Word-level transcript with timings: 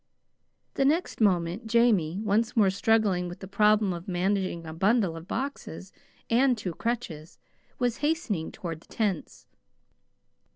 The 0.73 0.83
next 0.83 1.21
moment, 1.21 1.67
Jamie, 1.67 2.21
once 2.23 2.57
more 2.57 2.71
struggling 2.71 3.29
with 3.29 3.39
the 3.39 3.47
problem 3.47 3.93
of 3.93 4.07
managing 4.07 4.65
a 4.65 4.73
bundle 4.73 5.15
of 5.15 5.27
boxes 5.27 5.93
and 6.27 6.57
two 6.57 6.73
crutches, 6.73 7.37
was 7.77 7.97
hastening 7.97 8.51
toward 8.51 8.81
the 8.81 8.87
tents. 8.91 9.45